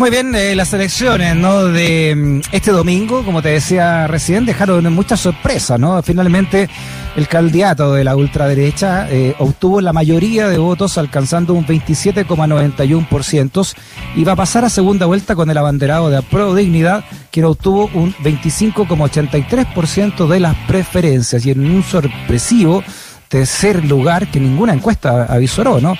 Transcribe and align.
Muy 0.00 0.08
bien, 0.08 0.34
eh, 0.34 0.56
las 0.56 0.72
elecciones 0.72 1.36
¿no? 1.36 1.64
de 1.64 2.14
mm, 2.16 2.40
este 2.52 2.70
domingo, 2.70 3.22
como 3.22 3.42
te 3.42 3.50
decía 3.50 4.06
recién, 4.06 4.46
dejaron 4.46 4.90
muchas 4.94 5.20
sorpresas. 5.20 5.78
¿no? 5.78 6.02
Finalmente, 6.02 6.70
el 7.16 7.28
candidato 7.28 7.92
de 7.92 8.02
la 8.02 8.16
ultraderecha 8.16 9.10
eh, 9.10 9.34
obtuvo 9.38 9.82
la 9.82 9.92
mayoría 9.92 10.48
de 10.48 10.56
votos, 10.56 10.96
alcanzando 10.96 11.52
un 11.52 11.66
27,91%, 11.66 13.74
y 14.16 14.24
va 14.24 14.32
a 14.32 14.36
pasar 14.36 14.64
a 14.64 14.70
segunda 14.70 15.04
vuelta 15.04 15.34
con 15.34 15.50
el 15.50 15.58
abanderado 15.58 16.08
de 16.08 16.22
Pro 16.22 16.54
Dignidad, 16.54 17.04
quien 17.30 17.44
obtuvo 17.44 17.90
un 17.92 18.14
25,83% 18.14 20.28
de 20.28 20.40
las 20.40 20.56
preferencias, 20.66 21.44
y 21.44 21.50
en 21.50 21.70
un 21.70 21.82
sorpresivo 21.82 22.82
tercer 23.28 23.84
lugar 23.84 24.30
que 24.30 24.40
ninguna 24.40 24.72
encuesta 24.72 25.26
avisoró, 25.26 25.78
¿no? 25.78 25.94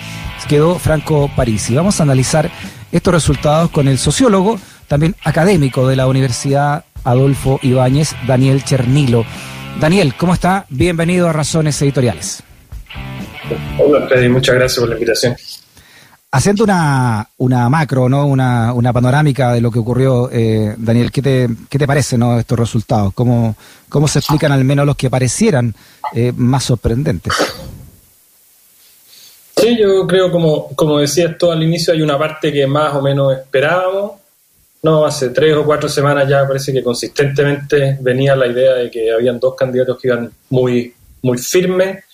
Quedó 0.48 0.78
Franco 0.78 1.30
Parisi. 1.36 1.74
Vamos 1.74 2.00
a 2.00 2.02
analizar 2.02 2.50
estos 2.92 3.14
resultados 3.14 3.70
con 3.70 3.88
el 3.88 3.98
sociólogo, 3.98 4.58
también 4.88 5.14
académico 5.24 5.86
de 5.88 5.96
la 5.96 6.06
Universidad 6.06 6.84
Adolfo 7.04 7.58
Ibáñez, 7.62 8.14
Daniel 8.26 8.64
Chernilo. 8.64 9.24
Daniel, 9.80 10.14
¿cómo 10.16 10.34
está? 10.34 10.66
Bienvenido 10.68 11.28
a 11.28 11.32
Razones 11.32 11.80
Editoriales. 11.82 12.42
Hola, 13.78 14.06
Freddy, 14.06 14.28
muchas 14.28 14.54
gracias 14.54 14.80
por 14.80 14.88
la 14.88 14.94
invitación. 14.94 15.36
Haciendo 16.32 16.62
una, 16.62 17.28
una 17.38 17.68
macro, 17.68 18.08
¿no? 18.08 18.26
Una, 18.26 18.72
una 18.72 18.92
panorámica 18.92 19.52
de 19.52 19.60
lo 19.60 19.70
que 19.72 19.80
ocurrió, 19.80 20.30
eh, 20.30 20.74
Daniel, 20.78 21.10
¿qué 21.10 21.22
te, 21.22 21.48
qué 21.68 21.78
te 21.78 21.86
parece 21.88 22.16
¿no? 22.16 22.38
estos 22.38 22.56
resultados? 22.58 23.12
¿Cómo, 23.14 23.56
¿Cómo 23.88 24.06
se 24.06 24.20
explican 24.20 24.52
al 24.52 24.64
menos 24.64 24.86
los 24.86 24.96
que 24.96 25.10
parecieran 25.10 25.74
eh, 26.14 26.32
más 26.36 26.64
sorprendentes? 26.64 27.34
Sí, 29.60 29.76
yo 29.78 30.06
creo, 30.06 30.30
como, 30.32 30.74
como 30.74 30.98
decías 30.98 31.36
tú 31.36 31.50
al 31.50 31.62
inicio, 31.62 31.92
hay 31.92 32.00
una 32.00 32.18
parte 32.18 32.50
que 32.50 32.66
más 32.66 32.94
o 32.94 33.02
menos 33.02 33.36
esperábamos. 33.36 34.12
No, 34.82 35.04
hace 35.04 35.28
tres 35.28 35.54
o 35.54 35.64
cuatro 35.64 35.88
semanas 35.88 36.26
ya 36.26 36.48
parece 36.48 36.72
que 36.72 36.82
consistentemente 36.82 37.98
venía 38.00 38.34
la 38.34 38.46
idea 38.46 38.74
de 38.74 38.90
que 38.90 39.12
habían 39.12 39.38
dos 39.38 39.54
candidatos 39.54 39.98
que 40.00 40.08
iban 40.08 40.32
muy, 40.48 40.94
muy 41.20 41.36
firmes, 41.36 42.04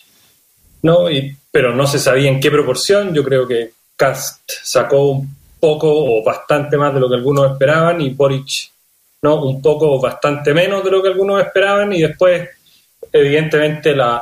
¿no? 0.82 1.08
Y, 1.08 1.36
pero 1.52 1.72
no 1.72 1.86
se 1.86 2.00
sabía 2.00 2.28
en 2.28 2.40
qué 2.40 2.50
proporción. 2.50 3.14
Yo 3.14 3.22
creo 3.22 3.46
que 3.46 3.70
Cast 3.94 4.50
sacó 4.64 5.10
un 5.10 5.36
poco 5.60 5.88
o 5.88 6.24
bastante 6.24 6.76
más 6.76 6.92
de 6.92 7.00
lo 7.00 7.08
que 7.08 7.14
algunos 7.14 7.52
esperaban 7.52 8.00
y 8.00 8.10
Boric, 8.10 8.72
¿no? 9.22 9.44
Un 9.44 9.62
poco 9.62 9.92
o 9.92 10.00
bastante 10.00 10.52
menos 10.52 10.82
de 10.82 10.90
lo 10.90 11.00
que 11.00 11.08
algunos 11.08 11.40
esperaban 11.40 11.92
y 11.92 12.02
después 12.02 12.48
evidentemente 13.12 13.94
la, 13.94 14.20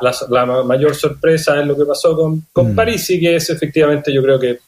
mayor 0.65 0.95
sorpresa 0.95 1.61
es 1.61 1.67
lo 1.67 1.77
que 1.77 1.85
pasó 1.85 2.17
con, 2.17 2.47
con 2.53 2.73
mm. 2.73 2.75
Parisi, 2.75 3.21
que 3.21 3.37
es 3.37 3.51
efectivamente 3.51 4.13
yo 4.13 4.23
creo 4.23 4.39
que 4.39 4.59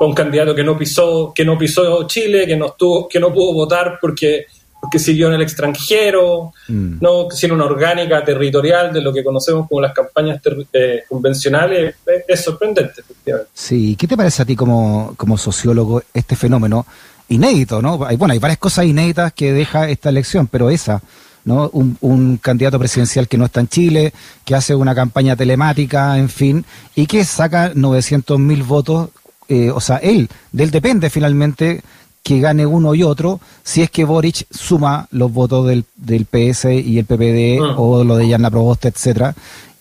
un 0.00 0.14
candidato 0.14 0.54
que 0.54 0.64
no 0.64 0.76
pisó, 0.76 1.32
que 1.34 1.44
no 1.44 1.58
pisó 1.58 2.06
Chile, 2.06 2.46
que 2.46 2.56
no 2.56 2.66
estuvo, 2.66 3.08
que 3.08 3.20
no 3.20 3.32
pudo 3.32 3.52
votar 3.52 3.98
porque, 4.00 4.46
porque 4.80 4.98
siguió 4.98 5.28
en 5.28 5.34
el 5.34 5.42
extranjero, 5.42 6.52
mm. 6.68 6.98
no 7.00 7.30
sin 7.30 7.52
una 7.52 7.64
orgánica 7.64 8.24
territorial 8.24 8.92
de 8.92 9.00
lo 9.00 9.12
que 9.12 9.24
conocemos 9.24 9.68
como 9.68 9.80
las 9.80 9.92
campañas 9.92 10.40
eh, 10.72 11.04
convencionales, 11.08 11.96
es, 12.26 12.40
sorprendente, 12.40 13.00
efectivamente. 13.00 13.50
Sí, 13.54 13.96
¿qué 13.96 14.06
te 14.06 14.16
parece 14.16 14.42
a 14.42 14.44
ti 14.44 14.56
como, 14.56 15.14
como 15.16 15.38
sociólogo 15.38 16.02
este 16.12 16.36
fenómeno 16.36 16.86
inédito, 17.28 17.80
no? 17.80 17.98
Bueno, 17.98 18.32
hay 18.32 18.38
varias 18.38 18.58
cosas 18.58 18.84
inéditas 18.84 19.32
que 19.32 19.52
deja 19.52 19.88
esta 19.88 20.10
elección, 20.10 20.46
pero 20.46 20.70
esa 20.70 21.00
¿no? 21.44 21.70
Un, 21.72 22.38
candidato 22.38 22.78
presidencial 22.78 23.28
que 23.28 23.38
no 23.38 23.46
está 23.46 23.60
en 23.60 23.68
Chile, 23.68 24.12
que 24.44 24.54
hace 24.54 24.74
una 24.74 24.94
campaña 24.94 25.36
telemática, 25.36 26.18
en 26.18 26.28
fin, 26.28 26.64
y 26.94 27.06
que 27.06 27.24
saca 27.24 27.72
900 27.74 28.38
mil 28.38 28.62
votos, 28.62 29.10
eh, 29.48 29.70
o 29.70 29.80
sea, 29.80 29.96
él, 29.98 30.28
de 30.52 30.64
él 30.64 30.70
depende 30.70 31.10
finalmente 31.10 31.82
que 32.22 32.40
gane 32.40 32.64
uno 32.64 32.94
y 32.94 33.02
otro, 33.02 33.40
si 33.62 33.82
es 33.82 33.90
que 33.90 34.04
Boric 34.04 34.46
suma 34.50 35.06
los 35.10 35.30
votos 35.30 35.66
del, 35.66 35.84
del 35.96 36.24
PS 36.24 36.66
y 36.72 36.98
el 36.98 37.04
PPD 37.04 37.60
ah. 37.62 37.74
o 37.76 38.02
lo 38.02 38.16
de 38.16 38.28
Yanna 38.28 38.50
Proboste, 38.50 38.88
etcétera, 38.88 39.34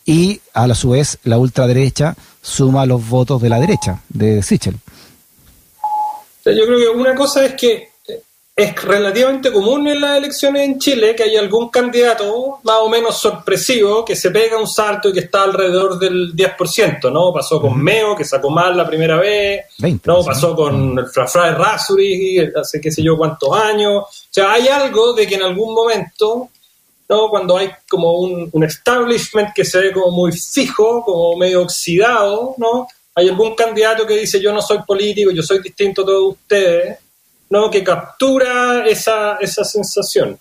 y 0.05 0.41
a 0.53 0.67
la 0.67 0.75
su 0.75 0.89
vez 0.89 1.17
la 1.23 1.37
ultraderecha 1.37 2.15
suma 2.41 2.85
los 2.85 3.07
votos 3.07 3.41
de 3.41 3.49
la 3.49 3.59
derecha, 3.59 4.01
de 4.09 4.43
Sichel. 4.43 4.75
Yo 6.45 6.65
creo 6.65 6.77
que 6.77 6.99
una 6.99 7.15
cosa 7.15 7.45
es 7.45 7.53
que 7.53 7.92
es 8.55 8.83
relativamente 8.83 9.51
común 9.51 9.87
en 9.87 9.99
las 9.99 10.17
elecciones 10.19 10.63
en 10.63 10.77
Chile 10.77 11.15
que 11.15 11.23
hay 11.23 11.35
algún 11.37 11.69
candidato 11.69 12.59
más 12.61 12.77
o 12.81 12.89
menos 12.89 13.17
sorpresivo 13.17 14.05
que 14.05 14.15
se 14.15 14.29
pega 14.29 14.59
un 14.59 14.67
salto 14.67 15.09
y 15.09 15.13
que 15.13 15.21
está 15.21 15.43
alrededor 15.43 15.97
del 15.97 16.35
10%, 16.35 17.11
¿no? 17.11 17.33
Pasó 17.33 17.59
con 17.59 17.81
Meo, 17.81 18.15
que 18.15 18.23
sacó 18.23 18.51
mal 18.51 18.77
la 18.77 18.85
primera 18.85 19.17
vez, 19.17 19.65
¿no? 20.05 20.23
Pasó 20.23 20.55
con 20.55 20.99
el 20.99 21.07
Frafra 21.07 21.45
de 21.45 21.55
Rasuri 21.55 22.51
hace 22.55 22.79
qué 22.79 22.91
sé 22.91 23.01
yo 23.01 23.17
cuántos 23.17 23.57
años. 23.57 24.03
O 24.03 24.07
sea, 24.29 24.53
hay 24.53 24.67
algo 24.67 25.13
de 25.13 25.25
que 25.25 25.33
en 25.33 25.43
algún 25.43 25.73
momento, 25.73 26.49
¿no? 27.09 27.29
Cuando 27.29 27.57
hay 27.57 27.71
como 27.89 28.19
un, 28.19 28.49
un 28.51 28.63
establishment 28.63 29.49
que 29.55 29.65
se 29.65 29.79
ve 29.79 29.91
como 29.91 30.11
muy 30.11 30.31
fijo, 30.31 31.03
como 31.03 31.35
medio 31.37 31.63
oxidado, 31.63 32.53
¿no? 32.59 32.87
Hay 33.15 33.29
algún 33.29 33.55
candidato 33.55 34.05
que 34.05 34.15
dice 34.15 34.39
yo 34.39 34.53
no 34.53 34.61
soy 34.61 34.79
político, 34.85 35.31
yo 35.31 35.41
soy 35.41 35.59
distinto 35.59 36.03
a 36.03 36.05
todos 36.05 36.33
ustedes, 36.33 36.99
¿no? 37.49 37.69
que 37.69 37.83
captura 37.83 38.85
esa, 38.85 39.37
esa 39.37 39.63
sensación. 39.63 40.37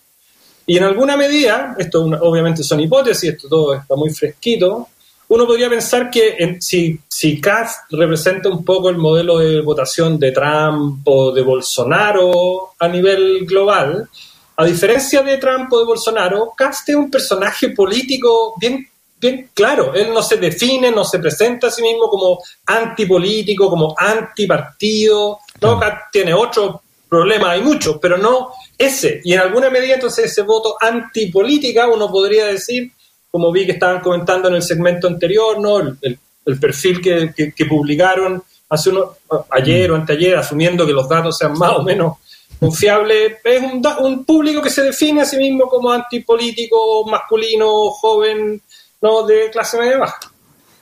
Y 0.65 0.77
en 0.77 0.83
alguna 0.83 1.17
medida, 1.17 1.75
esto 1.77 2.03
obviamente 2.03 2.63
son 2.63 2.79
hipótesis, 2.79 3.31
esto 3.31 3.49
todo 3.49 3.73
está 3.73 3.95
muy 3.95 4.11
fresquito, 4.11 4.87
uno 5.33 5.47
podría 5.47 5.69
pensar 5.69 6.11
que 6.11 6.57
si, 6.59 6.99
si 7.07 7.41
Cast 7.41 7.91
representa 7.91 8.49
un 8.49 8.63
poco 8.63 8.89
el 8.89 8.97
modelo 8.97 9.39
de 9.39 9.61
votación 9.61 10.19
de 10.19 10.31
Trump 10.31 11.01
o 11.05 11.31
de 11.31 11.41
Bolsonaro 11.41 12.73
a 12.77 12.87
nivel 12.87 13.45
global, 13.45 14.07
a 14.55 14.65
diferencia 14.65 15.23
de 15.23 15.37
Trump 15.37 15.73
o 15.73 15.79
de 15.79 15.85
Bolsonaro, 15.85 16.53
Cast 16.55 16.87
es 16.89 16.95
un 16.95 17.09
personaje 17.09 17.69
político 17.69 18.53
bien, 18.59 18.87
bien 19.19 19.49
claro. 19.55 19.95
Él 19.95 20.13
no 20.13 20.21
se 20.21 20.37
define, 20.37 20.91
no 20.91 21.03
se 21.03 21.17
presenta 21.17 21.67
a 21.67 21.71
sí 21.71 21.81
mismo 21.81 22.07
como 22.09 22.39
antipolítico, 22.67 23.69
como 23.69 23.95
antipartido. 23.97 25.39
¿no? 25.61 25.79
Tiene 26.11 26.35
otro 26.35 26.82
problemas 27.13 27.51
hay 27.51 27.61
muchos, 27.61 27.99
pero 28.01 28.17
no 28.17 28.53
ese. 28.75 29.21
Y 29.23 29.33
en 29.33 29.41
alguna 29.41 29.69
medida 29.69 29.93
entonces 29.93 30.31
ese 30.31 30.41
voto 30.41 30.75
antipolítica, 30.79 31.87
uno 31.87 32.09
podría 32.09 32.47
decir, 32.47 32.91
como 33.29 33.51
vi 33.51 33.67
que 33.67 33.73
estaban 33.73 34.01
comentando 34.01 34.47
en 34.47 34.55
el 34.55 34.63
segmento 34.63 35.07
anterior, 35.07 35.59
¿no? 35.59 35.77
el, 35.79 36.19
perfil 36.59 36.99
que, 37.01 37.65
publicaron 37.69 38.41
hace 38.67 38.89
uno, 38.89 39.15
ayer 39.51 39.91
o 39.91 39.95
anteayer, 39.95 40.35
asumiendo 40.35 40.87
que 40.87 40.91
los 40.91 41.07
datos 41.07 41.37
sean 41.37 41.53
más 41.53 41.73
o 41.73 41.83
menos 41.83 42.17
confiables, 42.59 43.33
es 43.43 43.61
un, 43.61 43.85
un 43.99 44.25
público 44.25 44.61
que 44.61 44.71
se 44.71 44.81
define 44.81 45.21
a 45.21 45.25
sí 45.25 45.37
mismo 45.37 45.67
como 45.67 45.91
antipolítico, 45.91 47.05
masculino, 47.05 47.91
joven, 47.91 48.59
no 49.01 49.23
de 49.23 49.51
clase 49.51 49.77
media 49.77 49.99
baja. 49.99 50.19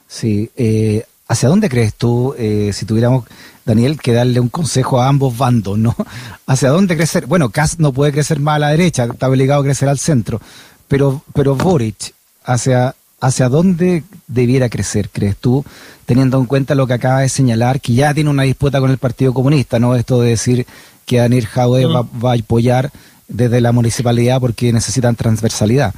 Sí, 0.08 0.50
eh, 0.56 1.03
¿hacia 1.31 1.47
dónde 1.47 1.69
crees 1.69 1.94
tú, 1.94 2.36
eh, 2.38 2.72
si 2.74 2.86
tuviéramos 2.86 3.24
Daniel, 3.66 3.97
que 3.97 4.12
darle 4.12 4.42
un 4.42 4.50
consejo 4.50 5.00
a 5.00 5.08
ambos 5.08 5.38
bandos, 5.38 5.78
¿no? 5.78 5.96
¿Hacia 6.46 6.69
dónde 6.69 6.97
crecer? 6.97 7.25
Bueno, 7.25 7.50
Kass 7.50 7.80
no 7.80 7.94
puede 7.94 8.12
crecer 8.12 8.42
más 8.42 8.58
a 8.58 8.59
la 8.59 8.69
derecha, 8.69 9.06
está 9.06 9.30
obligado 9.30 9.62
a 9.62 9.64
crecer 9.64 9.88
al 9.88 9.97
centro, 9.97 10.41
pero, 10.90 11.24
pero 11.34 11.56
Boric, 11.56 12.14
¿hacia, 12.44 12.96
¿hacia 13.22 13.47
dónde 13.47 14.03
debiera 14.28 14.68
crecer, 14.68 15.09
crees 15.09 15.38
tú, 15.38 15.64
teniendo 16.06 16.38
en 16.38 16.47
cuenta 16.47 16.75
lo 16.75 16.86
que 16.86 16.96
acaba 16.96 17.22
de 17.22 17.30
señalar, 17.30 17.80
que 17.80 17.94
ya 17.94 18.14
tiene 18.14 18.30
una 18.30 18.44
disputa 18.44 18.81
con 18.81 18.91
el 18.91 18.97
Partido 18.97 19.34
Comunista, 19.34 19.80
¿no? 19.80 19.96
Esto 19.96 20.20
de 20.20 20.31
decir 20.31 20.68
que 21.06 21.20
Daniel 21.20 21.47
Jaue 21.47 21.86
va, 21.86 22.03
mm. 22.03 22.25
va 22.25 22.34
a 22.34 22.36
apoyar 22.36 22.91
desde 23.30 23.62
la 23.62 23.72
municipalidad 23.72 24.41
porque 24.41 24.74
necesitan 24.74 25.16
transversalidad. 25.16 25.94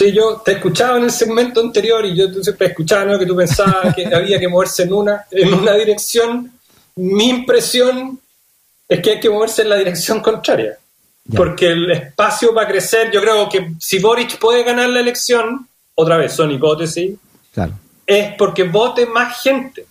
Sí, 0.00 0.12
yo 0.12 0.40
te 0.42 0.52
escuchaba 0.52 0.96
en 0.96 1.04
el 1.04 1.10
segmento 1.10 1.60
anterior 1.60 2.02
y 2.06 2.16
yo 2.16 2.32
siempre 2.42 2.68
escuchaba 2.68 3.04
¿no? 3.04 3.18
que 3.18 3.26
tú 3.26 3.36
pensabas 3.36 3.94
que 3.94 4.06
había 4.14 4.40
que 4.40 4.48
moverse 4.48 4.84
en 4.84 4.94
una, 4.94 5.26
en 5.30 5.52
una 5.52 5.74
dirección. 5.74 6.50
Mi 6.96 7.28
impresión 7.28 8.18
es 8.88 9.00
que 9.00 9.10
hay 9.10 9.20
que 9.20 9.28
moverse 9.28 9.60
en 9.60 9.68
la 9.68 9.76
dirección 9.76 10.20
contraria. 10.20 10.78
Porque 11.36 11.66
el 11.66 11.90
espacio 11.90 12.54
para 12.54 12.66
crecer, 12.66 13.10
yo 13.10 13.20
creo 13.20 13.46
que 13.46 13.72
si 13.78 13.98
Boric 13.98 14.38
puede 14.38 14.62
ganar 14.62 14.88
la 14.88 15.00
elección, 15.00 15.68
otra 15.94 16.16
vez 16.16 16.32
son 16.32 16.50
hipótesis, 16.50 17.18
es 18.06 18.34
porque 18.38 18.62
vote 18.62 19.04
más 19.04 19.42
gente. 19.42 19.84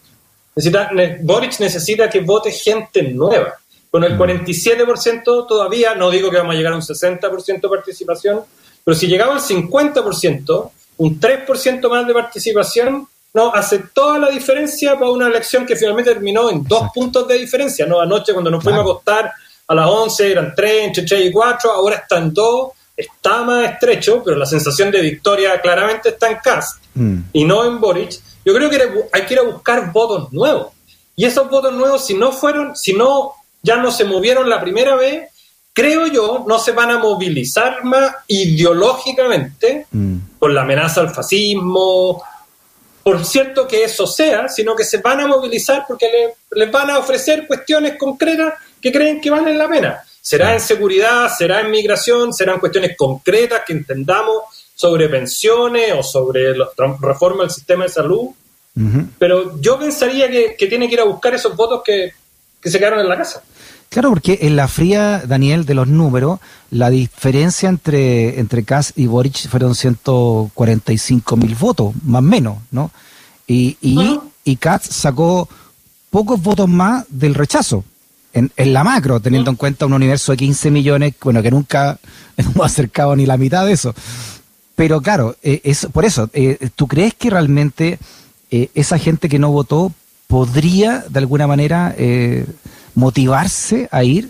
Necesita, 0.55 0.89
Boric 1.21 1.59
necesita 1.59 2.09
que 2.09 2.21
vote 2.21 2.51
gente 2.51 3.03
nueva. 3.03 3.53
Con 3.91 4.03
el 4.03 4.17
47% 4.17 5.21
mm. 5.21 5.47
todavía, 5.47 5.93
no 5.93 6.09
digo 6.09 6.31
que 6.31 6.37
vamos 6.37 6.55
a 6.55 6.57
llegar 6.57 6.73
a 6.73 6.77
un 6.77 6.81
60% 6.81 7.61
de 7.61 7.69
participación, 7.69 8.41
pero 8.89 8.97
si 8.97 9.05
llegaba 9.05 9.35
al 9.35 9.39
50%, 9.39 10.71
un 10.97 11.19
3% 11.19 11.89
más 11.91 12.07
de 12.07 12.11
participación, 12.15 13.07
no 13.35 13.53
hace 13.53 13.83
toda 13.93 14.17
la 14.17 14.31
diferencia 14.31 14.97
para 14.97 15.11
una 15.11 15.27
elección 15.27 15.63
que 15.63 15.75
finalmente 15.75 16.11
terminó 16.11 16.49
en 16.49 16.63
dos 16.63 16.89
puntos 16.91 17.27
de 17.27 17.37
diferencia. 17.37 17.85
No 17.85 18.01
anoche 18.01 18.33
cuando 18.33 18.49
nos 18.49 18.63
fuimos 18.63 18.79
a 18.79 18.81
acostar 18.81 19.31
a 19.67 19.75
las 19.75 19.87
11 19.87 20.31
eran 20.31 20.55
3, 20.55 20.87
entre 20.87 21.03
3 21.03 21.25
y 21.27 21.31
4, 21.31 21.71
ahora 21.71 21.97
están 21.97 22.33
2, 22.33 22.69
está 22.97 23.43
más 23.43 23.73
estrecho, 23.73 24.23
pero 24.25 24.35
la 24.37 24.47
sensación 24.47 24.89
de 24.89 25.01
victoria 25.01 25.61
claramente 25.61 26.09
está 26.09 26.31
en 26.31 26.37
Cast 26.43 26.83
mm. 26.95 27.19
y 27.31 27.45
no 27.45 27.65
en 27.65 27.79
Boric. 27.79 28.19
Yo 28.43 28.55
creo 28.55 28.71
que 28.71 28.89
hay 29.13 29.21
que 29.27 29.35
ir 29.35 29.39
a 29.39 29.43
buscar 29.43 29.91
votos 29.91 30.33
nuevos. 30.33 30.69
Y 31.15 31.25
esos 31.25 31.47
votos 31.47 31.73
nuevos, 31.73 32.07
si 32.07 32.15
no 32.15 32.31
fueron, 32.31 32.75
si 32.75 32.93
no 32.93 33.33
ya 33.61 33.75
no 33.75 33.91
se 33.91 34.05
movieron 34.05 34.49
la 34.49 34.59
primera 34.59 34.95
vez, 34.95 35.29
creo 35.73 36.07
yo, 36.07 36.45
no 36.47 36.59
se 36.59 36.71
van 36.71 36.91
a 36.91 36.97
movilizar 36.97 37.83
más 37.83 38.13
ideológicamente 38.27 39.87
mm. 39.91 40.17
por 40.39 40.51
la 40.51 40.61
amenaza 40.61 41.01
al 41.01 41.13
fascismo, 41.13 42.21
por 43.03 43.25
cierto 43.25 43.67
que 43.67 43.83
eso 43.83 44.05
sea, 44.05 44.47
sino 44.49 44.75
que 44.75 44.83
se 44.83 44.97
van 44.97 45.21
a 45.21 45.27
movilizar 45.27 45.85
porque 45.87 46.33
les 46.51 46.71
van 46.71 46.89
a 46.89 46.99
ofrecer 46.99 47.47
cuestiones 47.47 47.97
concretas 47.97 48.53
que 48.81 48.91
creen 48.91 49.21
que 49.21 49.29
valen 49.29 49.57
la 49.57 49.67
pena. 49.67 50.03
Será 50.21 50.53
en 50.53 50.59
seguridad, 50.59 51.27
será 51.35 51.61
en 51.61 51.71
migración, 51.71 52.33
serán 52.33 52.59
cuestiones 52.59 52.95
concretas 52.97 53.63
que 53.65 53.73
entendamos 53.73 54.43
sobre 54.75 55.09
pensiones 55.09 55.93
o 55.97 56.03
sobre 56.03 56.55
la 56.55 56.69
reforma 57.01 57.43
del 57.43 57.51
sistema 57.51 57.85
de 57.85 57.89
salud. 57.89 58.29
Pero 59.17 59.59
yo 59.59 59.77
pensaría 59.77 60.29
que, 60.29 60.67
tiene 60.69 60.87
que 60.87 60.93
ir 60.93 61.01
a 61.01 61.05
buscar 61.05 61.33
esos 61.33 61.55
votos 61.55 61.81
que, 61.83 62.13
que 62.61 62.69
se 62.69 62.79
quedaron 62.79 62.99
en 62.99 63.09
la 63.09 63.17
casa. 63.17 63.43
Claro, 63.89 64.09
porque 64.09 64.39
en 64.43 64.55
la 64.55 64.67
fría, 64.67 65.23
Daniel, 65.27 65.65
de 65.65 65.73
los 65.73 65.87
números, 65.87 66.39
la 66.69 66.91
diferencia 66.91 67.69
entre, 67.69 68.39
entre 68.39 68.63
Kass 68.63 68.93
y 68.95 69.07
Boric 69.07 69.49
fueron 69.49 69.73
145 69.73 71.37
mil 71.37 71.55
votos, 71.55 71.95
más 72.03 72.19
o 72.19 72.23
menos, 72.23 72.57
¿no? 72.69 72.91
Y, 73.47 73.77
y, 73.81 74.19
y 74.43 74.55
Katz 74.57 74.93
sacó 74.93 75.49
pocos 76.11 76.39
votos 76.41 76.69
más 76.69 77.05
del 77.09 77.33
rechazo, 77.33 77.83
en, 78.31 78.51
en 78.57 78.73
la 78.73 78.83
macro, 78.83 79.19
teniendo 79.19 79.49
en 79.49 79.57
cuenta 79.57 79.87
un 79.87 79.93
universo 79.93 80.33
de 80.33 80.37
15 80.37 80.69
millones, 80.69 81.15
bueno, 81.19 81.41
que 81.41 81.49
nunca 81.49 81.97
hemos 82.37 82.63
acercado 82.63 83.15
ni 83.15 83.25
la 83.25 83.37
mitad 83.37 83.65
de 83.65 83.71
eso. 83.71 83.95
Pero 84.75 85.01
claro, 85.01 85.35
eh, 85.41 85.61
es, 85.63 85.87
por 85.91 86.05
eso, 86.05 86.29
eh, 86.33 86.69
¿tú 86.75 86.87
crees 86.87 87.15
que 87.15 87.31
realmente 87.31 87.97
eh, 88.51 88.69
esa 88.75 88.99
gente 88.99 89.29
que 89.29 89.39
no 89.39 89.51
votó 89.51 89.91
podría, 90.27 91.05
de 91.09 91.19
alguna 91.19 91.47
manera, 91.47 91.95
eh, 91.97 92.45
motivarse 92.99 93.87
a 93.91 94.03
ir 94.03 94.29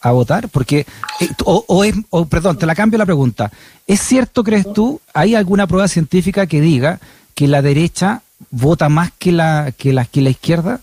a 0.00 0.12
votar? 0.12 0.48
Porque, 0.48 0.86
eh, 1.20 1.28
o, 1.44 1.84
es, 1.84 1.94
o, 2.10 2.26
perdón, 2.26 2.58
te 2.58 2.66
la 2.66 2.74
cambio 2.74 2.98
la 2.98 3.06
pregunta. 3.06 3.50
¿Es 3.86 4.00
cierto, 4.00 4.44
crees 4.44 4.72
tú, 4.72 5.00
hay 5.12 5.34
alguna 5.34 5.66
prueba 5.66 5.88
científica 5.88 6.46
que 6.46 6.60
diga 6.60 7.00
que 7.34 7.48
la 7.48 7.62
derecha 7.62 8.22
vota 8.50 8.88
más 8.88 9.10
que 9.18 9.32
la, 9.32 9.72
que 9.76 9.92
la, 9.92 10.04
que 10.04 10.20
la 10.20 10.30
izquierda? 10.30 10.80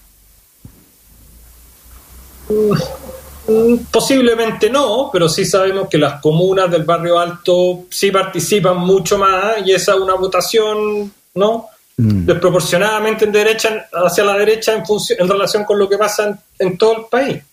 Mm, 2.50 3.78
posiblemente 3.92 4.69
no, 4.69 5.10
pero 5.12 5.30
sí 5.30 5.45
sabemos 5.45 5.88
que 5.89 5.98
las 5.98 6.22
comunas 6.22 6.69
del 6.69 6.84
barrio 6.84 7.19
alto 7.19 7.86
sí 7.89 8.12
participan 8.12 8.78
mucho 8.78 9.18
más 9.18 9.66
y 9.66 9.72
esa 9.72 9.94
es 9.94 10.00
una 10.00 10.16
votación, 10.16 11.12
¿no? 11.36 11.68
Mm. 11.99 12.27
desproporcionadamente 12.27 13.25
en 13.25 13.31
derecha, 13.31 13.89
hacia 13.91 14.23
la 14.23 14.38
derecha 14.38 14.73
en, 14.73 14.83
en 15.17 15.27
relación 15.27 15.63
con 15.63 15.79
lo 15.79 15.89
que 15.89 15.97
pasa 15.97 16.38
en, 16.59 16.77
todo 16.77 16.97
el 16.97 17.05
país. 17.09 17.44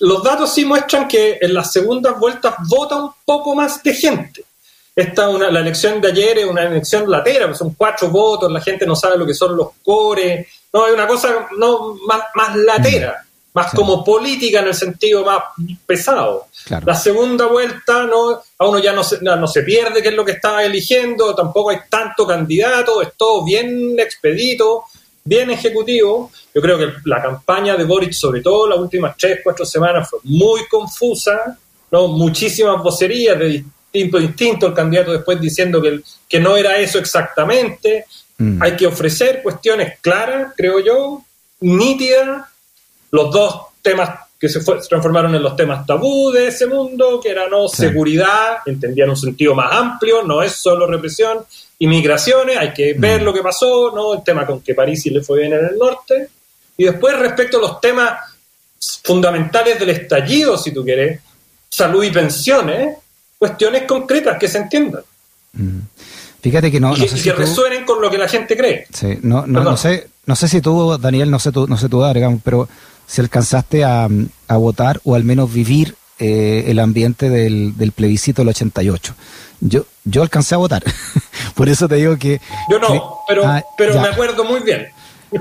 los 0.00 0.24
datos 0.24 0.52
sí 0.52 0.64
muestran 0.64 1.06
que 1.06 1.38
en 1.40 1.54
las 1.54 1.72
segundas 1.72 2.18
vueltas 2.18 2.54
vota 2.68 2.96
un 2.96 3.12
poco 3.24 3.54
más 3.54 3.80
de 3.82 3.94
gente. 3.94 4.44
Esta 4.94 5.28
una, 5.28 5.52
la 5.52 5.60
elección 5.60 6.00
de 6.00 6.08
ayer 6.08 6.38
es 6.38 6.46
una 6.46 6.64
elección 6.64 7.08
latera, 7.08 7.54
son 7.54 7.74
cuatro 7.74 8.08
votos, 8.08 8.50
la 8.50 8.60
gente 8.60 8.84
no 8.84 8.96
sabe 8.96 9.16
lo 9.16 9.24
que 9.24 9.34
son 9.34 9.56
los 9.56 9.68
cores, 9.84 10.48
no, 10.72 10.88
es 10.88 10.94
una 10.94 11.06
cosa 11.06 11.46
no, 11.56 11.94
más, 12.06 12.22
más 12.34 12.56
latera 12.56 13.24
más 13.58 13.72
como 13.72 14.04
política 14.04 14.60
en 14.60 14.68
el 14.68 14.74
sentido 14.74 15.24
más 15.24 15.42
pesado. 15.84 16.46
La 16.84 16.94
segunda 16.94 17.46
vuelta 17.46 18.04
no, 18.04 18.40
a 18.56 18.66
uno 18.68 18.78
ya 18.78 18.92
no 18.92 19.02
se, 19.02 19.18
no, 19.20 19.46
se 19.48 19.62
pierde 19.62 20.00
qué 20.00 20.10
es 20.10 20.14
lo 20.14 20.24
que 20.24 20.32
estaba 20.32 20.62
eligiendo, 20.62 21.34
tampoco 21.34 21.70
hay 21.70 21.78
tanto 21.88 22.24
candidato, 22.24 23.02
es 23.02 23.08
todo 23.16 23.44
bien 23.44 23.98
expedito, 23.98 24.84
bien 25.24 25.50
ejecutivo. 25.50 26.30
Yo 26.54 26.62
creo 26.62 26.78
que 26.78 26.92
la 27.06 27.20
campaña 27.20 27.76
de 27.76 27.82
Boric, 27.84 28.12
sobre 28.12 28.42
todo 28.42 28.68
las 28.68 28.78
últimas 28.78 29.16
tres, 29.16 29.40
cuatro 29.42 29.66
semanas, 29.66 30.08
fue 30.08 30.20
muy 30.22 30.68
confusa, 30.68 31.58
¿no? 31.90 32.06
muchísimas 32.06 32.80
vocerías 32.80 33.36
de 33.40 33.64
distinto 33.92 34.18
distinto, 34.18 34.66
el 34.68 34.74
candidato 34.74 35.12
después 35.12 35.40
diciendo 35.40 35.82
que, 35.82 36.00
que 36.28 36.38
no 36.38 36.56
era 36.56 36.76
eso 36.78 37.00
exactamente. 37.00 38.04
Mm. 38.36 38.62
Hay 38.62 38.76
que 38.76 38.86
ofrecer 38.86 39.42
cuestiones 39.42 39.98
claras, 40.00 40.52
creo 40.56 40.78
yo, 40.78 41.24
nítidas, 41.60 42.46
los 43.10 43.30
dos 43.30 43.66
temas 43.82 44.10
que 44.38 44.48
se, 44.48 44.60
transformaron 44.60 45.34
en 45.34 45.42
los 45.42 45.56
temas 45.56 45.84
tabú 45.84 46.30
de 46.30 46.48
ese 46.48 46.66
mundo, 46.66 47.20
que 47.20 47.30
era 47.30 47.48
no 47.48 47.68
seguridad, 47.68 48.58
entendían 48.66 49.10
un 49.10 49.16
sentido 49.16 49.54
más 49.54 49.72
amplio, 49.72 50.22
no 50.22 50.42
es 50.42 50.52
solo 50.52 50.86
represión, 50.86 51.44
inmigraciones, 51.80 52.56
hay 52.56 52.72
que 52.72 52.94
ver 52.94 53.20
mm. 53.20 53.24
lo 53.24 53.32
que 53.32 53.42
pasó, 53.42 53.90
¿no? 53.92 54.14
El 54.14 54.22
tema 54.22 54.46
con 54.46 54.60
que 54.60 54.74
París 54.74 55.06
le 55.06 55.22
fue 55.22 55.40
bien 55.40 55.54
en 55.54 55.64
el 55.64 55.78
norte. 55.78 56.28
Y 56.76 56.84
después 56.84 57.18
respecto 57.18 57.58
a 57.58 57.60
los 57.60 57.80
temas 57.80 58.20
fundamentales 59.02 59.78
del 59.80 59.90
estallido, 59.90 60.56
si 60.56 60.72
tú 60.72 60.84
quieres, 60.84 61.20
salud 61.68 62.04
y 62.04 62.10
pensiones, 62.12 62.96
cuestiones 63.36 63.82
concretas 63.84 64.38
que 64.38 64.46
se 64.46 64.58
entiendan. 64.58 65.02
Mm. 65.52 65.80
Fíjate 66.40 66.70
que 66.70 66.80
no, 66.80 66.96
y, 66.96 67.06
que 67.06 67.32
resuenen 67.32 67.84
con 67.84 68.00
lo 68.00 68.10
que 68.10 68.18
la 68.18 68.28
gente 68.28 68.56
cree. 68.56 68.86
Sí, 68.92 69.18
no, 69.22 69.46
no, 69.46 69.64
no, 69.64 69.76
sé, 69.76 70.08
no 70.26 70.36
sé 70.36 70.46
si 70.48 70.60
tú, 70.60 70.96
Daniel, 70.98 71.30
no 71.30 71.38
sé 71.38 71.50
tú, 71.50 71.66
no 71.66 71.76
sé 71.76 71.88
tú, 71.88 72.04
digamos, 72.12 72.40
pero 72.44 72.68
si 73.06 73.20
alcanzaste 73.20 73.84
a, 73.84 74.08
votar 74.48 75.00
o 75.04 75.14
al 75.14 75.24
menos 75.24 75.52
vivir 75.52 75.96
eh, 76.18 76.64
el 76.68 76.78
ambiente 76.78 77.28
del, 77.28 77.92
plebiscito 77.94 78.42
del 78.42 78.50
88. 78.50 79.14
Yo, 79.60 79.86
yo 80.04 80.22
alcancé 80.22 80.54
a 80.54 80.58
votar, 80.58 80.84
por 81.54 81.68
eso 81.68 81.88
te 81.88 81.96
digo 81.96 82.16
que... 82.16 82.40
Yo 82.70 82.78
no, 82.78 83.18
pero, 83.26 83.44
ah, 83.44 83.64
pero 83.76 84.00
me 84.00 84.08
acuerdo 84.08 84.44
muy 84.44 84.60
bien. 84.60 84.88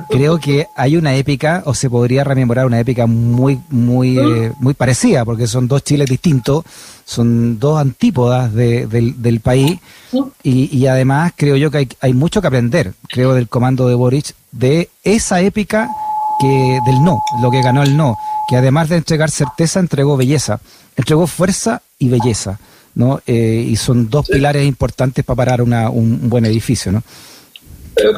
Creo 0.09 0.39
que 0.39 0.67
hay 0.75 0.97
una 0.97 1.15
épica, 1.15 1.63
o 1.65 1.73
se 1.73 1.89
podría 1.89 2.23
rememorar 2.23 2.65
una 2.65 2.79
épica 2.79 3.07
muy, 3.07 3.59
muy, 3.69 4.17
eh, 4.17 4.51
muy 4.59 4.73
parecida, 4.73 5.23
porque 5.23 5.47
son 5.47 5.67
dos 5.67 5.83
Chiles 5.83 6.09
distintos, 6.09 6.65
son 7.05 7.57
dos 7.57 7.79
antípodas 7.79 8.53
del, 8.53 9.21
del, 9.21 9.39
país, 9.39 9.79
y, 10.43 10.77
y, 10.77 10.87
además 10.87 11.33
creo 11.35 11.55
yo 11.55 11.71
que 11.71 11.77
hay, 11.77 11.89
hay 12.01 12.13
mucho 12.13 12.41
que 12.41 12.47
aprender, 12.47 12.93
creo, 13.07 13.33
del 13.33 13.47
comando 13.47 13.87
de 13.87 13.95
Boric, 13.95 14.35
de 14.51 14.89
esa 15.03 15.39
épica 15.41 15.89
que 16.39 16.79
del 16.85 17.03
no, 17.03 17.23
lo 17.41 17.49
que 17.49 17.61
ganó 17.61 17.83
el 17.83 17.95
no, 17.95 18.17
que 18.49 18.57
además 18.57 18.89
de 18.89 18.97
entregar 18.97 19.31
certeza, 19.31 19.79
entregó 19.79 20.17
belleza, 20.17 20.59
entregó 20.95 21.27
fuerza 21.27 21.81
y 21.97 22.09
belleza, 22.09 22.59
¿no? 22.95 23.21
Eh, 23.25 23.65
y 23.67 23.75
son 23.75 24.09
dos 24.09 24.27
pilares 24.27 24.65
importantes 24.65 25.23
para 25.23 25.37
parar 25.37 25.61
una, 25.61 25.89
un 25.89 26.29
buen 26.29 26.45
edificio, 26.45 26.91
¿no? 26.91 27.03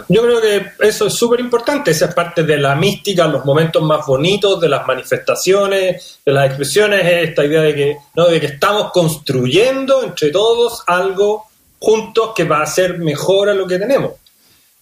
Yo 0.08 0.22
creo 0.24 0.42
que 0.42 0.72
eso 0.80 1.08
es 1.08 1.14
súper 1.14 1.40
importante, 1.40 1.92
esa 1.92 2.06
es 2.06 2.14
parte 2.14 2.44
de 2.44 2.58
la 2.58 2.76
mística, 2.76 3.28
los 3.28 3.46
momentos 3.46 3.82
más 3.82 4.06
bonitos 4.06 4.60
de 4.60 4.70
las 4.70 4.86
manifestaciones, 4.86 6.20
de 6.26 6.32
las 6.32 6.48
expresiones, 6.48 7.06
esta 7.06 7.46
idea 7.46 7.62
de 7.62 7.76
que, 7.76 7.98
¿no? 8.16 8.28
de 8.28 8.40
que 8.40 8.48
estamos 8.48 8.92
construyendo 8.92 10.04
entre 10.04 10.32
todos 10.32 10.84
algo 10.88 11.46
juntos 11.80 12.32
que 12.36 12.44
va 12.44 12.62
a 12.62 12.66
ser 12.66 13.00
mejor 13.00 13.50
a 13.50 13.54
lo 13.54 13.66
que 13.66 13.80
tenemos. 13.80 14.12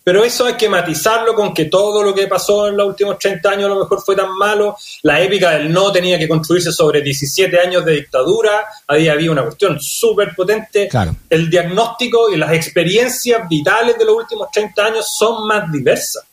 Pero 0.07 0.23
eso 0.23 0.45
hay 0.45 0.53
que 0.53 0.69
matizarlo 0.69 1.35
con 1.35 1.53
que 1.53 1.65
todo 1.65 2.01
lo 2.01 2.15
que 2.15 2.27
pasó 2.27 2.69
en 2.69 2.77
los 2.77 2.87
últimos 2.87 3.19
30 3.19 3.49
años 3.49 3.65
a 3.65 3.73
lo 3.73 3.81
mejor 3.81 4.01
fue 4.01 4.15
tan 4.15 4.37
malo. 4.37 4.77
La 5.01 5.19
épica 5.19 5.51
del 5.51 5.69
no 5.69 5.91
tenía 5.91 6.17
que 6.17 6.29
construirse 6.29 6.71
sobre 6.71 7.01
17 7.01 7.59
años 7.59 7.83
de 7.83 7.95
dictadura. 7.95 8.67
Ahí 8.87 9.09
había 9.09 9.29
una 9.29 9.43
cuestión 9.43 9.77
súper 9.81 10.33
potente. 10.33 10.87
El 11.29 11.49
diagnóstico 11.49 12.29
y 12.29 12.37
las 12.37 12.53
experiencias 12.53 13.49
vitales 13.49 13.97
de 13.97 14.05
los 14.05 14.15
últimos 14.15 14.49
30 14.49 14.85
años 14.85 15.13
son 15.13 15.45
más 15.45 15.69
diversas. 15.69 16.23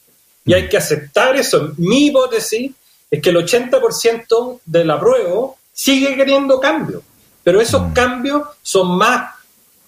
Y 0.45 0.55
hay 0.55 0.69
que 0.69 0.77
aceptar 0.77 1.35
eso. 1.35 1.73
Mi 1.79 2.07
hipótesis 2.07 2.71
es 3.11 3.21
que 3.21 3.31
el 3.31 3.37
80% 3.39 4.61
del 4.67 4.89
apruebo 4.89 5.59
sigue 5.73 6.15
queriendo 6.15 6.61
cambios. 6.61 7.03
Pero 7.43 7.61
esos 7.61 7.89
mm. 7.89 7.93
cambios 7.93 8.43
son 8.63 8.97
más 8.97 9.35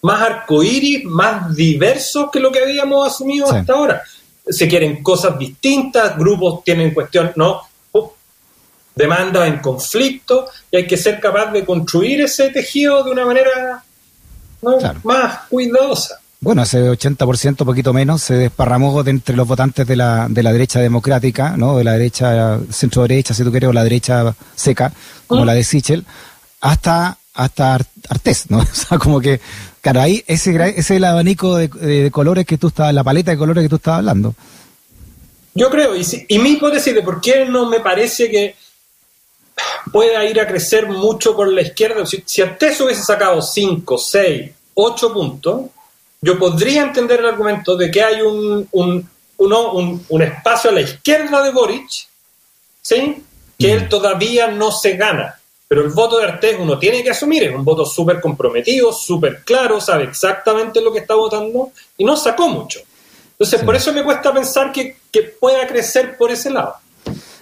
más 0.02 0.22
arcoíris, 0.22 1.04
más 1.04 1.54
diversos 1.54 2.30
que 2.32 2.40
lo 2.40 2.52
que 2.52 2.60
habíamos 2.60 3.14
asumido 3.14 3.50
hasta 3.50 3.72
ahora. 3.72 4.02
Se 4.48 4.68
quieren 4.68 5.02
cosas 5.02 5.38
distintas, 5.38 6.16
grupos 6.16 6.62
tienen 6.64 6.94
cuestión, 6.94 7.32
¿no? 7.36 7.62
demandas 8.96 9.46
en 9.46 9.58
conflicto 9.58 10.48
y 10.70 10.78
hay 10.78 10.86
que 10.86 10.96
ser 10.96 11.20
capaz 11.20 11.52
de 11.52 11.64
construir 11.64 12.22
ese 12.22 12.48
tejido 12.48 13.04
de 13.04 13.10
una 13.10 13.26
manera 13.26 13.84
más 15.04 15.38
cuidadosa. 15.50 16.18
Bueno, 16.40 16.62
ese 16.62 16.90
80%, 16.90 17.64
poquito 17.64 17.92
menos, 17.92 18.22
se 18.22 18.34
desparramó 18.34 19.02
de 19.02 19.10
entre 19.10 19.36
los 19.36 19.46
votantes 19.46 19.86
de 19.86 19.96
la, 19.96 20.26
de 20.28 20.42
la 20.42 20.52
derecha 20.52 20.80
democrática, 20.80 21.56
¿no? 21.56 21.76
de 21.76 21.84
la 21.84 21.92
derecha 21.92 22.58
centro-derecha, 22.70 23.34
si 23.34 23.44
tú 23.44 23.50
quieres, 23.50 23.68
o 23.68 23.72
la 23.72 23.84
derecha 23.84 24.34
seca, 24.54 24.92
como 25.26 25.42
¿Mm? 25.42 25.46
la 25.46 25.54
de 25.54 25.64
Sichel, 25.64 26.04
hasta, 26.60 27.18
hasta 27.36 27.78
Artés, 28.08 28.50
¿no? 28.50 28.58
O 28.72 28.74
sea, 28.74 28.98
como 28.98 29.20
que 29.20 29.40
Claro, 29.86 30.00
ahí 30.00 30.24
ese, 30.26 30.50
ese 30.50 30.80
es 30.80 30.90
el 30.90 31.04
abanico 31.04 31.54
de, 31.54 32.10
colores 32.10 32.44
que 32.44 32.58
tú 32.58 32.66
estabas, 32.66 32.92
la 32.92 33.04
paleta 33.04 33.30
de 33.30 33.36
colores 33.36 33.62
que 33.62 33.68
tú 33.68 33.76
estabas 33.76 33.98
hablando. 33.98 34.34
Yo 35.54 35.70
creo, 35.70 35.94
y, 35.94 36.04
y 36.26 36.40
mi 36.40 36.54
hipótesis 36.54 36.92
de 36.92 37.02
por 37.02 37.20
qué 37.20 37.44
no 37.44 37.66
me 37.66 37.78
parece 37.78 38.28
que 38.28 38.56
pueda 39.92 40.24
ir 40.24 40.40
a 40.40 40.48
crecer 40.48 40.88
mucho 40.88 41.36
por 41.36 41.52
la 41.52 41.62
izquierda, 41.62 42.04
si, 42.04 42.20
si 42.26 42.42
antes 42.42 42.80
hubiese 42.80 43.04
sacado 43.04 43.40
5, 43.40 43.96
6, 43.96 44.50
8 44.74 45.12
puntos, 45.12 45.66
yo 46.20 46.36
podría 46.36 46.82
entender 46.82 47.20
el 47.20 47.26
argumento 47.26 47.76
de 47.76 47.88
que 47.88 48.02
hay 48.02 48.22
un, 48.22 48.66
un, 48.72 49.08
un, 49.36 50.04
un 50.08 50.22
espacio 50.22 50.70
a 50.70 50.72
la 50.72 50.80
izquierda 50.80 51.44
de 51.44 51.52
Boric, 51.52 51.88
¿sí? 52.82 53.22
que 53.56 53.72
él 53.72 53.88
todavía 53.88 54.48
no 54.48 54.72
se 54.72 54.96
gana. 54.96 55.38
Pero 55.68 55.84
el 55.84 55.90
voto 55.92 56.18
de 56.18 56.24
Artés 56.24 56.56
uno 56.60 56.78
tiene 56.78 57.02
que 57.02 57.10
asumir, 57.10 57.42
es 57.42 57.54
un 57.54 57.64
voto 57.64 57.84
súper 57.84 58.20
comprometido, 58.20 58.92
súper 58.92 59.42
claro, 59.44 59.80
sabe 59.80 60.04
exactamente 60.04 60.80
lo 60.80 60.92
que 60.92 61.00
está 61.00 61.14
votando 61.14 61.72
y 61.98 62.04
no 62.04 62.16
sacó 62.16 62.48
mucho. 62.48 62.80
Entonces, 63.32 63.62
por 63.62 63.74
eso 63.74 63.92
me 63.92 64.02
cuesta 64.02 64.32
pensar 64.32 64.72
que, 64.72 64.96
pueda 65.40 65.66
crecer 65.66 66.16
por 66.18 66.30
ese 66.30 66.50
lado. 66.50 66.74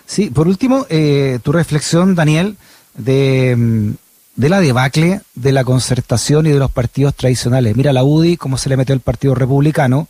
Sí, 0.06 0.30
por 0.30 0.46
último, 0.46 0.86
eh, 0.88 1.40
tu 1.42 1.50
reflexión, 1.50 2.14
Daniel, 2.14 2.56
de, 2.94 3.54
mm, 3.56 3.90
de, 4.36 4.48
la 4.48 4.60
debacle 4.60 5.20
de 5.34 5.52
la 5.52 5.64
concertación 5.64 6.46
y 6.46 6.50
de 6.50 6.58
los 6.58 6.70
partidos 6.70 7.14
tradicionales. 7.14 7.76
Mira 7.76 7.92
la 7.92 8.04
UDI, 8.04 8.36
cómo 8.36 8.58
se 8.58 8.68
le 8.68 8.76
metió 8.76 8.94
el 8.94 9.00
Partido 9.00 9.34
Republicano, 9.34 10.06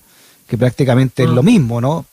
que 0.47 0.59
prácticamente 0.59 1.25
es 1.25 1.31
lo 1.31 1.43
mm. 1.43 1.47
mismo, 1.47 1.81
¿no? 1.81 2.05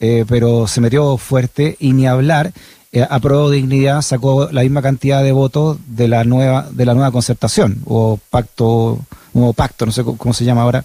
Eh, 0.00 0.24
pero 0.28 0.66
se 0.66 0.80
metió 0.80 1.16
fuerte 1.16 1.76
y 1.80 1.92
ni 1.92 2.06
hablar. 2.06 2.52
Eh, 2.96 3.04
aprobó 3.10 3.50
dignidad, 3.50 4.02
sacó 4.02 4.48
la 4.52 4.62
misma 4.62 4.80
cantidad 4.80 5.20
de 5.24 5.32
votos 5.32 5.78
de 5.88 6.06
la 6.06 6.22
nueva 6.22 6.68
de 6.70 6.86
la 6.86 6.94
nueva 6.94 7.10
concertación 7.10 7.78
o 7.86 8.20
pacto, 8.30 9.00
nuevo 9.32 9.52
pacto, 9.52 9.84
no 9.84 9.90
sé 9.90 10.04
cómo 10.04 10.32
se 10.32 10.44
llama 10.44 10.62
ahora, 10.62 10.84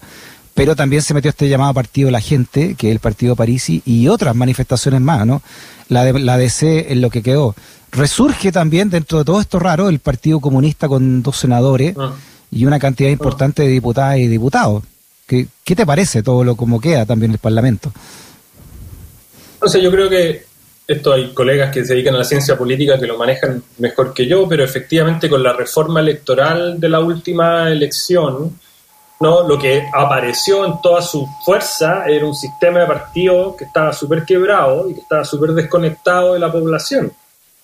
pero 0.56 0.75
también 0.75 1.04
se 1.04 1.13
metió 1.13 1.30
este 1.30 1.48
llamado 1.48 1.72
partido 1.75 2.10
La 2.10 2.20
Gente, 2.20 2.74
que 2.74 2.88
es 2.88 2.94
el 2.94 3.00
partido 3.00 3.36
Parisi, 3.36 3.84
y 3.86 4.08
otras 4.08 4.36
manifestaciones 4.36 5.01
más, 5.01 5.24
¿no? 5.28 5.44
La, 5.88 6.04
de, 6.04 6.18
la 6.18 6.39
DC 6.39 6.92
en 6.92 7.01
lo 7.01 7.12
que 7.12 7.22
quedó. 7.22 7.54
Resurge 7.92 8.51
también 8.51 8.89
dentro 8.89 9.20
de 9.20 9.25
todo 9.25 9.39
esto 9.39 9.60
raro 9.60 9.88
el 9.88 10.00
Partido 10.00 10.39
Comunista 10.39 10.88
con 10.88 11.22
dos 11.22 11.38
senadores 11.38 11.94
ah. 11.96 12.16
y 12.50 12.66
una 12.66 12.80
cantidad 12.80 13.12
importante 13.12 13.62
de 13.62 13.70
diputadas 13.70 14.18
y 14.18 14.28
diputados. 14.28 14.82
¿Qué, 15.28 15.46
¿Qué, 15.63 15.75
te 15.75 15.86
parece 15.86 16.24
todo 16.24 16.44
lo 16.44 16.56
como 16.56 16.82
queda 16.82 17.06
también 17.06 17.34
el 17.34 17.38
Parlamento? 17.38 17.94
O 19.62 19.70
sea, 19.70 19.80
yo 19.80 19.92
creo 19.92 20.10
que 20.10 20.49
esto 20.89 21.13
hay 21.13 21.29
colegas 21.36 21.72
que 21.72 21.86
se 21.86 21.93
dedican 21.93 22.15
a 22.15 22.19
la 22.19 22.24
ciencia 22.24 22.58
política 22.58 23.00
que 23.00 23.05
lo 23.05 23.15
manejan 23.15 23.62
mejor 23.77 24.12
que 24.12 24.25
yo, 24.25 24.50
pero 24.50 24.63
efectivamente 24.63 25.29
con 25.29 25.43
la 25.43 25.53
reforma 25.53 26.00
electoral 26.00 26.79
de 26.79 26.89
la 26.89 27.00
última 27.00 27.69
elección, 27.69 28.60
¿no? 29.19 29.48
lo 29.48 29.60
que 29.60 29.84
apareció 29.93 30.65
en 30.65 30.81
toda 30.81 31.03
su 31.03 31.27
fuerza 31.46 32.05
era 32.08 32.25
un 32.25 32.34
sistema 32.34 32.79
de 32.79 32.88
partidos 32.88 33.55
que 33.55 33.65
estaba 33.65 33.93
súper 33.93 34.25
quebrado 34.25 34.89
y 34.89 34.96
que 34.96 35.01
estaba 35.01 35.24
súper 35.24 35.51
desconectado 35.51 36.34
de 36.34 36.39
la 36.39 36.51
población. 36.51 37.13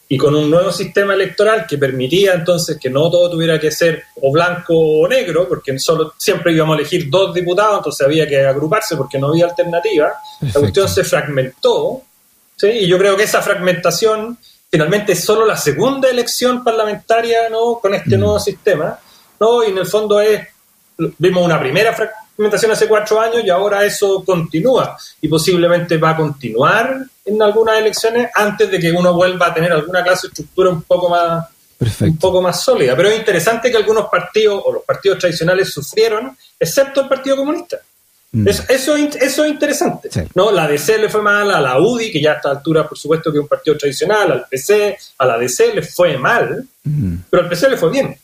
Y 0.08 0.18
con 0.18 0.36
un 0.36 0.52
nuevo 0.52 0.72
sistema 0.72 1.16
electoral 1.16 1.66
que 1.68 1.80
permitía 1.80 2.36
entonces 2.36 2.78
que 2.80 2.92
no 2.92 3.10
todo 3.10 3.32
tuviera 3.32 3.60
que 3.60 3.72
ser 3.72 4.04
o 4.22 4.32
blanco 4.32 4.76
o 4.76 5.08
negro, 5.08 5.48
porque 5.50 5.80
solo 5.80 6.14
siempre 6.16 6.54
íbamos 6.54 6.78
a 6.78 6.80
elegir 6.82 7.10
dos 7.10 7.34
diputados, 7.34 7.78
entonces 7.78 8.06
había 8.06 8.28
que 8.28 8.46
agruparse 8.46 8.96
porque 8.96 9.18
no 9.18 9.30
había 9.30 9.46
alternativa, 9.46 10.14
la 10.42 10.60
cuestión 10.60 10.88
se 10.88 11.04
fragmentó 11.04 12.04
¿sí? 12.56 12.68
Y 12.68 12.88
yo 12.88 12.98
creo 12.98 13.16
que 13.16 13.24
esa 13.24 13.42
fragmentación 13.42 14.38
finalmente 14.70 15.14
es 15.14 15.24
solo 15.24 15.46
la 15.46 15.58
segunda 15.58 16.10
elección 16.10 16.64
parlamentaria 16.64 17.50
¿no? 17.50 17.80
con 17.80 17.94
este 17.94 18.18
mm. 18.18 18.20
nuevo 18.20 18.40
sistema, 18.40 19.00
¿no? 19.40 19.64
y 19.64 19.70
en 19.70 19.78
el 19.78 19.86
fondo 19.86 20.20
es, 20.20 20.48
vimos 21.18 21.44
una 21.44 21.60
primera 21.60 21.94
fragmentación 21.94 22.72
hace 22.72 22.88
cuatro 22.88 23.20
años 23.20 23.44
y 23.44 23.50
ahora 23.50 23.84
eso 23.86 24.24
continúa 24.26 24.98
y 25.22 25.28
posiblemente 25.28 25.98
va 25.98 26.12
a 26.12 26.18
continuar 26.18 27.06
en 27.24 27.42
algunas 27.42 27.78
elecciones 27.78 28.30
antes 28.34 28.70
de 28.70 28.80
que 28.80 28.92
uno 28.92 29.14
vuelva 29.14 29.48
a 29.48 29.54
tener 29.54 29.72
alguna 29.72 30.04
clase 30.04 30.28
de 30.28 30.32
estructura 30.32 30.70
un 30.70 30.84
poco 30.84 31.10
más 31.10 31.46
un 32.02 32.18
poco 32.18 32.42
más 32.42 32.64
sólida. 32.64 32.96
Pero 32.96 33.10
es 33.10 33.20
interesante 33.20 33.70
que 33.70 33.78
algunos 33.78 34.08
partidos 34.08 34.62
o 34.66 34.72
los 34.72 34.84
partidos 34.84 35.20
tradicionales 35.20 35.72
sufrieron, 35.72 36.38
excepto 36.60 37.02
el 37.02 37.08
Partido 37.08 37.36
Comunista. 37.36 37.78
Mm. 38.36 38.48
Eso, 38.50 38.64
eso, 38.68 38.96
es 39.46 39.50
interesante. 39.50 40.10
¿no? 40.34 40.52
La 40.52 40.68
DC 40.68 40.98
le 40.98 41.10
fue 41.10 41.22
mal, 41.22 41.50
a 41.52 41.62
la 41.62 41.80
UDI, 41.80 42.12
que 42.12 42.22
ya 42.22 42.34
a 42.34 42.36
esta 42.36 42.52
altura, 42.52 42.88
por 42.88 42.98
supuesto, 42.98 43.32
que 43.32 43.38
es 43.38 43.42
un 43.42 43.48
partido 43.48 43.78
tradicional, 43.78 44.30
al 44.30 44.46
PC, 44.50 44.98
a 45.18 45.26
la 45.26 45.38
DC 45.38 45.74
le 45.74 45.82
fue 45.82 46.18
mal, 46.18 46.68
mm. 46.84 47.16
pero 47.30 47.44
al 47.44 47.50
PC 47.50 47.70
le 47.70 47.78
fue 47.78 47.92
bien. 47.92 48.18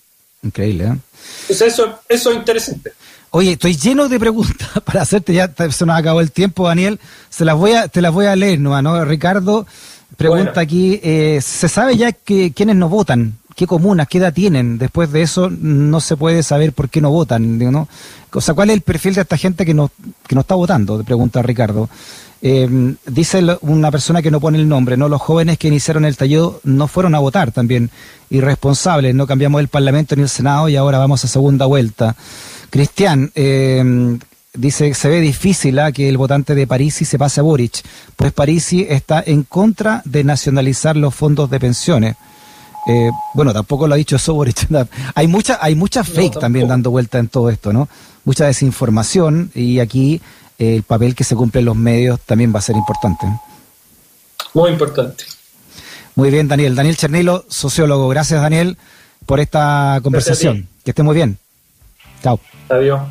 Increíble, 0.44 0.84
¿eh? 0.84 0.98
Entonces, 1.44 1.74
eso, 1.74 2.00
eso 2.10 2.32
es 2.32 2.38
interesante. 2.38 2.91
Oye, 3.30 3.53
estoy 3.53 3.77
lleno 3.77 4.10
de 4.10 4.20
preguntas 4.20 4.68
para 4.86 5.03
hacerte, 5.03 5.34
ya 5.34 5.50
se 5.70 5.86
nos 5.86 5.98
acabó 5.98 6.20
el 6.20 6.32
tiempo, 6.32 6.68
Daniel. 6.68 7.00
Se 7.30 7.46
las 7.46 7.56
voy 7.56 7.72
a, 7.72 7.88
te 7.88 8.01
las 8.01 8.12
voy 8.12 8.25
a 8.25 8.36
leer, 8.36 8.60
¿no? 8.60 9.06
Ricardo 9.06 9.65
pregunta 10.18 10.62
aquí, 10.62 11.00
eh, 11.03 11.39
¿se 11.41 11.68
sabe 11.68 11.98
ya 11.98 12.12
que 12.12 12.51
quiénes 12.53 12.75
no 12.75 12.89
votan? 12.89 13.38
Qué 13.55 13.67
comunas, 13.67 14.08
qué 14.08 14.17
edad 14.17 14.34
tienen. 14.34 14.77
Después 14.77 15.12
de 15.12 15.22
eso 15.22 15.50
no 15.50 16.00
se 16.00 16.17
puede 16.17 16.43
saber 16.43 16.74
por 16.74 16.89
qué 16.89 17.01
no 17.01 17.12
votan. 17.12 17.88
O 18.34 18.41
sea, 18.41 18.53
¿cuál 18.53 18.70
es 18.70 18.75
el 18.75 18.81
perfil 18.81 19.15
de 19.15 19.22
esta 19.22 19.38
gente 19.38 19.65
que 19.65 19.74
no, 19.74 19.91
que 20.27 20.36
no 20.36 20.41
está 20.41 20.55
votando? 20.55 21.03
Pregunta 21.03 21.41
Ricardo. 21.41 21.89
Eh, 22.43 22.96
dice 23.05 23.46
una 23.62 23.91
persona 23.91 24.22
que 24.22 24.31
no 24.31 24.39
pone 24.39 24.58
el 24.58 24.67
nombre, 24.67 24.98
¿no? 24.98 25.08
Los 25.08 25.22
jóvenes 25.22 25.60
que 25.60 25.67
iniciaron 25.67 26.05
el 26.05 26.17
tallo 26.17 26.60
no 26.63 26.88
fueron 26.88 27.13
a 27.13 27.20
votar 27.20 27.51
también, 27.51 27.91
irresponsables, 28.31 29.13
no 29.13 29.27
cambiamos 29.27 29.62
el 29.62 29.67
Parlamento 29.67 30.15
ni 30.15 30.24
el 30.24 30.29
Senado 30.29 30.67
y 30.67 30.75
ahora 30.75 30.98
vamos 30.98 31.24
a 31.24 31.27
segunda 31.27 31.67
vuelta. 31.67 32.15
Cristian, 32.72 33.31
eh, 33.36 34.17
dice 34.53 34.93
se 34.96 35.10
ve 35.10 35.22
difícil 35.22 35.77
¿ah? 35.77 35.91
que 35.91 36.10
el 36.10 36.17
votante 36.17 36.55
de 36.55 36.65
Parisi 36.65 37.05
se 37.05 37.20
pase 37.20 37.41
a 37.41 37.43
Boric, 37.43 37.84
pues 38.15 38.31
Parisi 38.31 38.88
está 38.89 39.24
en 39.24 39.43
contra 39.43 40.01
de 40.05 40.24
nacionalizar 40.24 40.98
los 40.98 41.13
fondos 41.13 41.48
de 41.50 41.60
pensiones. 41.60 42.15
Eh, 42.88 43.12
bueno, 43.34 43.54
tampoco 43.54 43.88
lo 43.88 43.94
ha 43.94 43.98
dicho 43.98 44.18
Boric. 44.34 44.68
Hay 45.16 45.28
mucha, 45.28 45.60
hay 45.62 45.76
mucha 45.76 46.04
fake 46.04 46.40
también 46.40 46.68
dando 46.68 46.90
vuelta 46.90 47.20
en 47.20 47.28
todo 47.28 47.50
esto, 47.50 47.72
¿no? 47.74 47.88
Mucha 48.26 48.46
desinformación 48.46 49.52
y 49.54 49.80
aquí 49.80 50.22
eh, 50.58 50.76
el 50.76 50.84
papel 50.84 51.16
que 51.16 51.24
se 51.24 51.36
cumple 51.36 51.60
en 51.60 51.66
los 51.66 51.76
medios 51.76 52.20
también 52.22 52.54
va 52.54 52.60
a 52.60 52.62
ser 52.62 52.76
importante. 52.76 53.28
Muy 54.54 54.72
importante. 54.72 55.24
Muy 56.16 56.30
bien, 56.30 56.48
Daniel. 56.48 56.76
Daniel 56.76 56.98
Chernilo, 56.98 57.46
sociólogo. 57.48 58.10
Gracias, 58.10 58.42
Daniel, 58.42 58.78
por 59.26 59.40
esta 59.40 60.00
conversación. 60.04 60.68
Que 60.84 60.92
esté 60.92 61.04
muy 61.04 61.16
bien. 61.16 61.38
Chao. 62.22 62.40
Adiós. 62.70 63.02